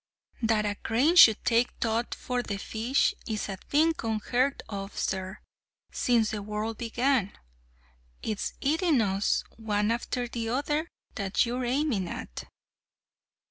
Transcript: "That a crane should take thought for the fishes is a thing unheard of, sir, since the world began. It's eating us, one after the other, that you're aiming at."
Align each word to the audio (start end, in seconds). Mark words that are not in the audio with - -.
"That 0.41 0.65
a 0.65 0.73
crane 0.81 1.15
should 1.15 1.45
take 1.45 1.69
thought 1.79 2.15
for 2.15 2.41
the 2.41 2.57
fishes 2.57 3.13
is 3.27 3.47
a 3.49 3.57
thing 3.57 3.93
unheard 4.03 4.63
of, 4.67 4.97
sir, 4.97 5.37
since 5.91 6.31
the 6.31 6.41
world 6.41 6.79
began. 6.79 7.33
It's 8.23 8.53
eating 8.61 8.99
us, 8.99 9.43
one 9.57 9.91
after 9.91 10.27
the 10.27 10.49
other, 10.49 10.87
that 11.13 11.45
you're 11.45 11.65
aiming 11.65 12.07
at." 12.09 12.45